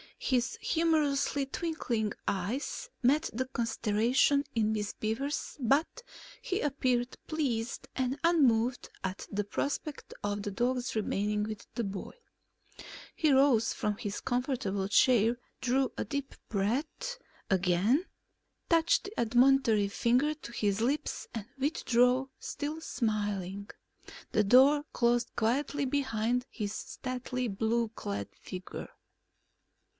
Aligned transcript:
His 0.17 0.57
humorously 0.61 1.45
twinkling 1.47 2.13
eyes 2.27 2.89
met 3.03 3.29
the 3.33 3.45
consternation 3.45 4.43
in 4.55 4.71
Miss 4.71 4.93
Beaver's 4.93 5.57
but 5.59 6.03
he 6.41 6.59
appeared 6.61 7.17
pleased 7.27 7.87
and 7.95 8.19
unmoved 8.23 8.89
at 9.03 9.27
the 9.31 9.43
prospect 9.43 10.13
of 10.23 10.41
the 10.41 10.51
dog's 10.51 10.95
remaining 10.95 11.43
with 11.43 11.67
the 11.75 11.83
boy. 11.83 12.13
He 13.15 13.31
rose 13.31 13.73
from 13.73 13.97
his 13.97 14.21
comfortable 14.21 14.87
chair, 14.87 15.37
drew 15.59 15.91
a 15.97 16.05
deep 16.05 16.35
breath, 16.49 17.17
again 17.49 18.05
touched 18.69 19.05
the 19.05 19.19
admonitory 19.19 19.87
finger 19.87 20.33
to 20.33 20.51
his 20.51 20.81
lips 20.81 21.27
and 21.33 21.45
withdrew, 21.59 22.29
still 22.39 22.79
smiling. 22.79 23.69
The 24.31 24.43
door 24.43 24.83
closed 24.93 25.31
quietly 25.35 25.85
behind 25.85 26.45
his 26.49 26.73
stately 26.73 27.47
blue 27.47 27.89
clad 27.89 28.29
figure. 28.39 28.89